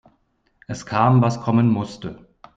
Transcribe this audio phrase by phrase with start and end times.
[0.67, 2.27] Es kam, was kommen musste.